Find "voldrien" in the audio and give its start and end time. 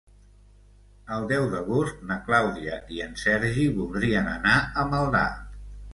3.77-4.31